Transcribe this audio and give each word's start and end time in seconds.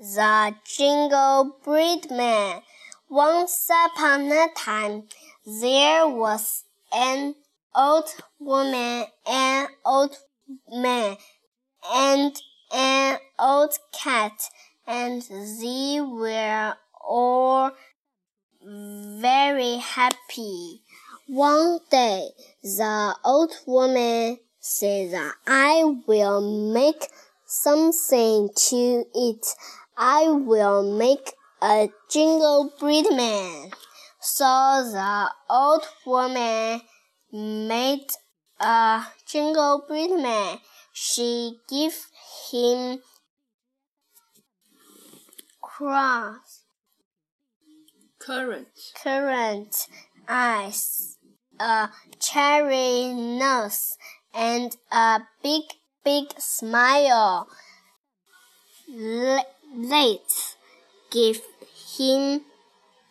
The 0.00 0.54
Gingerbread 0.64 2.10
Man. 2.10 2.62
Once 3.10 3.68
upon 3.84 4.32
a 4.32 4.46
time, 4.56 5.02
there 5.44 6.08
was 6.08 6.64
an 6.90 7.34
old 7.76 8.08
woman, 8.38 9.04
an 9.26 9.68
old 9.84 10.16
man, 10.72 11.18
and 11.92 12.34
an 12.72 13.18
old 13.38 13.74
cat, 13.92 14.40
and 14.86 15.20
they 15.20 16.00
were 16.00 16.74
all 17.06 17.72
very 18.64 19.76
happy. 19.76 20.80
One 21.26 21.80
day, 21.90 22.30
the 22.62 23.16
old 23.22 23.52
woman 23.66 24.38
said, 24.60 25.12
I 25.46 25.84
will 26.06 26.40
make 26.72 27.06
something 27.46 28.48
to 28.54 29.04
eat. 29.14 29.44
I 30.02 30.28
will 30.30 30.96
make 30.96 31.34
a 31.60 31.90
jingle 32.08 32.72
gingerbread 32.80 33.14
man. 33.14 33.70
So 34.18 34.44
the 34.90 35.30
old 35.50 35.86
woman 36.06 36.80
made 37.30 38.06
a 38.58 39.02
jingle 39.26 39.84
gingerbread 39.86 40.22
man. 40.22 40.58
She 40.94 41.58
gave 41.68 42.06
him 42.50 43.00
cross, 45.60 46.62
currant, 48.18 48.68
currant 48.94 49.86
eyes, 50.26 51.18
a 51.58 51.90
cherry 52.18 53.12
nose, 53.12 53.98
and 54.32 54.74
a 54.90 55.20
big, 55.42 55.64
big 56.02 56.32
smile. 56.38 57.48
Let's 59.72 60.56
give 61.12 61.40
him 61.96 62.40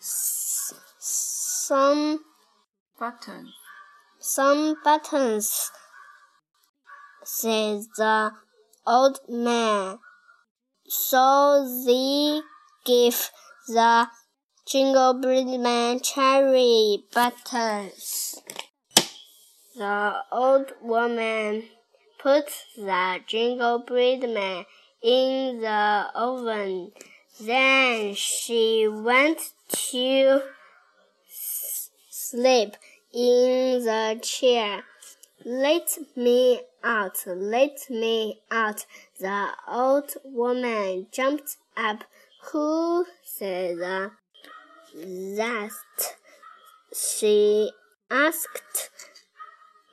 some 0.00 2.24
button. 2.98 3.52
Some 4.18 4.74
buttons, 4.82 5.70
said 7.22 7.82
the 7.96 8.32
old 8.84 9.20
man. 9.28 9.98
So 10.88 11.84
they 11.86 12.40
gave 12.84 13.30
the 13.68 14.08
gingerbread 14.66 15.60
man 15.60 16.00
cherry 16.00 17.04
buttons. 17.14 18.34
The 19.76 20.24
old 20.32 20.72
woman 20.82 21.68
put 22.20 22.46
the 22.76 23.20
gingerbread 23.28 24.28
man 24.28 24.64
in 25.02 25.60
the 25.60 26.06
oven. 26.14 26.92
Then 27.40 28.14
she 28.14 28.88
went 28.88 29.38
to 29.90 30.42
sleep 32.10 32.76
in 33.14 33.84
the 33.84 34.18
chair. 34.22 34.84
Let 35.44 35.98
me 36.16 36.60
out, 36.82 37.24
let 37.26 37.78
me 37.88 38.40
out. 38.50 38.84
The 39.20 39.48
old 39.68 40.14
woman 40.24 41.06
jumped 41.12 41.56
up. 41.76 42.04
Who 42.50 43.06
said 43.22 43.78
that? 43.78 44.10
She 46.94 47.70
asked. 48.10 48.90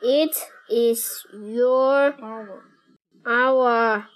It 0.01 0.35
is 0.69 1.25
your 1.33 2.13
hour. 2.21 2.63
Our 3.25 4.07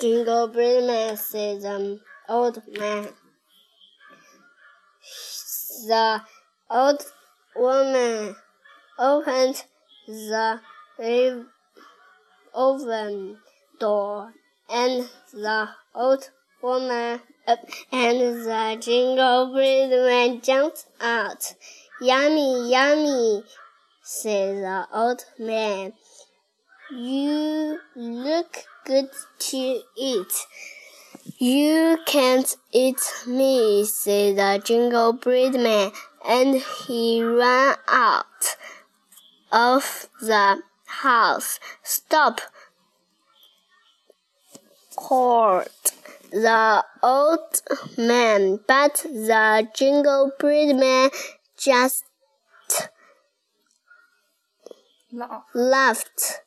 gingerbread 0.00 0.84
man 0.84 1.16
said 1.16 1.62
the 1.62 1.70
um, 1.70 2.00
old 2.28 2.62
man. 2.78 3.08
The 5.86 6.22
old 6.70 7.02
woman 7.56 8.36
opened 8.98 9.64
the 10.06 10.60
oven 12.54 13.38
door, 13.80 14.32
and 14.70 15.08
the 15.32 15.68
old 15.94 16.30
woman 16.62 17.20
and 17.46 18.20
the 18.20 18.78
gingerbread 18.80 19.90
man 19.90 20.40
jumped 20.40 20.86
out. 21.00 21.54
Yummy, 22.00 22.70
yummy, 22.70 23.42
said 24.02 24.58
the 24.58 24.86
old 24.92 25.24
man. 25.38 25.92
You 26.90 27.78
look 27.96 28.64
good 28.88 29.10
to 29.38 29.82
eat. 29.96 30.32
You 31.38 31.98
can't 32.06 32.56
eat 32.72 33.00
me, 33.26 33.84
said 33.84 34.36
the 34.36 34.62
gingerbread 34.64 35.52
man, 35.52 35.92
and 36.26 36.56
he 36.56 37.22
ran 37.22 37.76
out 37.86 38.56
of 39.52 40.08
the 40.22 40.62
house. 40.86 41.60
Stop, 41.82 42.40
called 44.96 45.68
the 46.32 46.82
old 47.02 47.62
man, 47.98 48.60
but 48.66 48.94
the 49.04 49.68
gingerbread 49.74 50.74
man 50.76 51.10
just 51.58 52.04
laughed, 55.12 55.54
laughed 55.54 56.40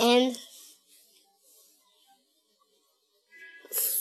and 0.00 0.36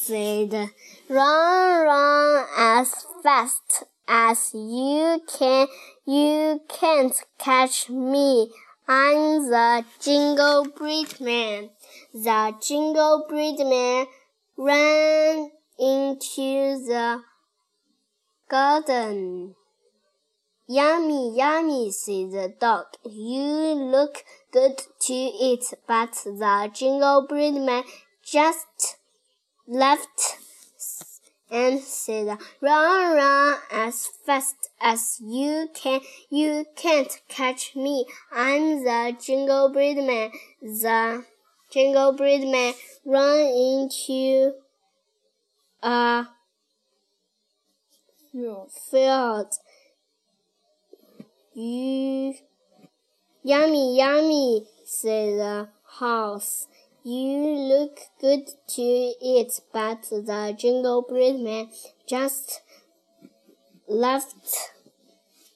said, 0.10 0.72
Run, 1.08 1.86
run 1.86 2.46
as 2.58 3.06
fast 3.22 3.84
as 4.08 4.52
you 4.56 5.22
can. 5.28 5.68
You 6.04 6.62
can't 6.68 7.14
catch 7.38 7.92
me. 7.92 8.52
I'm 8.88 9.52
the 9.52 9.86
gingerbread 10.02 11.22
man. 11.22 11.70
The 12.12 12.56
gingerbread 12.60 13.60
man 13.60 14.08
ran 14.58 15.52
into 15.78 16.88
the 16.90 17.22
garden. 18.50 19.54
Yummy, 20.68 21.38
yummy, 21.38 21.92
said 21.92 22.32
the 22.32 22.54
dog. 22.60 22.86
You 23.06 23.74
look 23.94 24.24
good 24.52 24.82
to 25.02 25.14
eat, 25.14 25.66
but 25.88 26.14
the 26.26 26.72
gingerbread 26.74 27.54
man 27.54 27.84
just 28.24 28.99
left 29.70 30.38
and 31.52 31.80
said, 31.80 32.38
Run, 32.62 33.16
run 33.16 33.58
as 33.72 34.08
fast 34.26 34.70
as 34.82 35.20
you 35.22 35.70
can. 35.74 36.02
You 36.30 36.66
can't 36.76 37.12
catch 37.28 37.76
me. 37.76 38.06
I'm 38.32 38.84
the 38.84 39.16
gingerbread 39.22 39.98
man. 39.98 40.32
The 40.62 41.24
gingerbread 41.72 42.48
man 42.48 42.74
ran 43.06 43.48
into 43.48 44.54
a 45.82 46.28
field. 48.92 49.54
You, 51.54 52.36
yummy, 53.44 53.98
yummy, 53.98 54.68
said 54.86 55.40
the 55.40 55.70
house. 56.00 56.68
You 57.04 57.38
look 57.38 58.00
good 58.20 58.50
to 58.76 58.82
eat, 58.82 59.62
but 59.72 60.02
the 60.10 60.54
gingerbread 60.58 61.40
man 61.40 61.70
just 62.06 62.62
laughed 63.88 64.74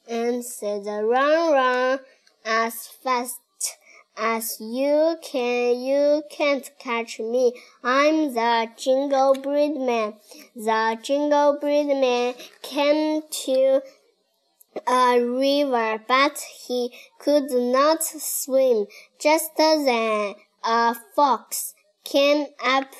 and 0.07 0.45
said, 0.45 0.85
Run, 0.85 1.51
run 1.51 1.99
as 2.45 2.87
fast 2.87 3.41
as 4.15 4.57
you 4.61 5.17
can. 5.21 5.81
You 5.81 6.23
can't 6.29 6.69
catch 6.79 7.19
me. 7.19 7.53
I'm 7.83 8.33
the 8.33 8.69
gingerbread 8.77 9.75
man. 9.75 10.13
The 10.55 10.97
gingerbread 11.03 11.87
man 11.87 12.35
came 12.61 13.21
to 13.43 13.81
a 14.87 15.19
river, 15.19 16.03
but 16.07 16.41
he 16.67 16.93
could 17.19 17.51
not 17.51 18.01
swim. 18.01 18.87
Just 19.19 19.57
then, 19.57 20.35
a 20.63 20.95
fox 21.15 21.73
came 22.03 22.47
up 22.63 22.91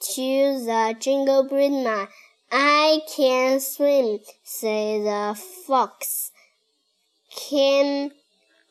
to 0.00 0.64
the 0.64 0.94
gingerbread 0.98 1.72
man. 1.72 2.08
I 2.50 3.00
can 3.14 3.60
swim, 3.60 4.20
said 4.42 5.02
the 5.02 5.40
fox. 5.66 6.30
Can 7.48 8.12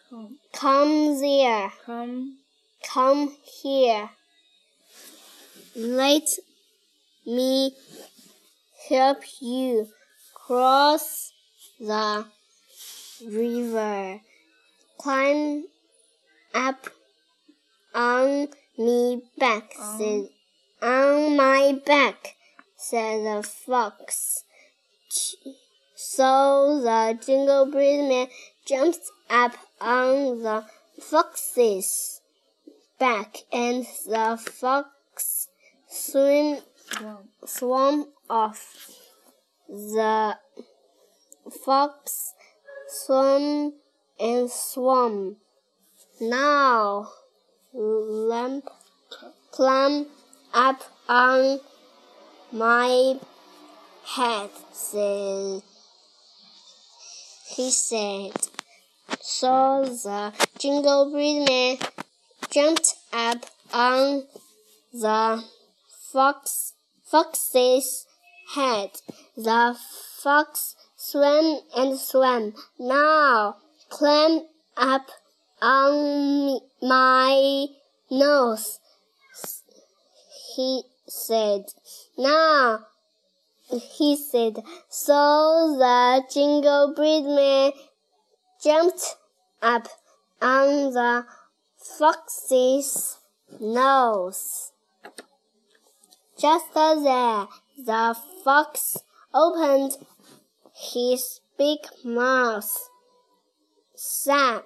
come, 0.09 0.37
come 0.53 1.19
there, 1.19 1.71
come, 1.85 2.37
come 2.83 3.35
here. 3.61 4.09
Let 5.75 6.29
me 7.25 7.75
help 8.89 9.23
you 9.41 9.87
cross 10.33 11.31
the 11.79 12.25
river. 13.25 14.21
Climb 14.97 15.65
up 16.53 16.87
on 17.93 18.47
me 18.77 19.21
back, 19.37 19.73
On. 19.79 19.97
said 19.97 20.29
on 20.81 21.37
my 21.37 21.79
back, 21.85 22.35
said 22.75 23.23
the 23.23 23.43
fox. 23.43 24.43
So 25.95 26.81
the 26.81 27.17
gingerbread 27.25 28.09
man 28.09 28.27
jumped 28.65 28.99
up 29.29 29.53
on 29.79 30.43
the 30.43 30.65
fox's 30.99 32.21
back, 32.99 33.37
and 33.51 33.85
the 34.05 34.37
fox 34.37 35.47
swam, 35.87 36.59
swam 37.45 38.07
off. 38.29 38.89
The 39.67 40.37
fox 41.65 42.33
swam 42.87 43.73
and 44.19 44.49
swam. 44.49 45.37
Now, 46.21 47.07
lamp, 47.73 48.69
climb 49.51 50.05
up 50.53 50.81
on 51.09 51.59
my 52.51 53.19
head, 54.05 54.49
said, 54.71 55.61
he 57.55 57.71
said. 57.71 58.31
So 59.21 59.83
the 59.85 60.33
gingerbread 60.59 61.47
man 61.49 61.77
jumped 62.49 62.93
up 63.11 63.45
on 63.73 64.23
the 64.91 65.43
fox, 66.11 66.73
fox's 67.03 68.05
head. 68.53 68.91
The 69.35 69.75
fox 70.21 70.75
swam 70.95 71.59
and 71.75 71.99
swam. 71.99 72.53
Now 72.79 73.57
climb 73.89 74.41
up 74.77 75.09
on 75.63 76.59
my 76.81 77.67
nose, 78.11 78.79
he 80.55 80.83
said. 81.07 81.63
Now, 82.17 82.79
he 83.97 84.17
said, 84.17 84.61
so 84.89 85.77
the 85.79 86.23
gingerbread 86.33 87.23
man 87.23 87.71
jumped 88.61 89.15
up 89.61 89.87
on 90.41 90.91
the 90.91 91.25
fox's 91.77 93.17
nose. 93.61 94.71
Just 96.37 96.73
then, 96.73 97.47
the 97.77 98.17
fox 98.43 98.97
opened 99.33 99.95
his 100.75 101.39
big 101.57 101.79
mouth. 102.03 102.89
Snap. 103.95 104.65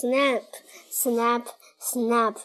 Snap, 0.00 0.42
snap, 0.90 1.48
snap 1.78 2.38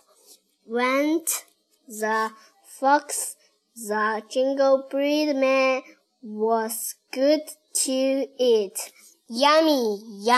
went 0.66 1.46
the 1.88 2.32
fox. 2.80 3.36
The 3.76 4.22
gingerbread 4.30 5.36
man 5.36 5.82
was 6.22 6.96
good 7.12 7.42
to 7.84 8.28
eat. 8.40 8.92
Yummy, 9.28 10.00
yummy. 10.08 10.32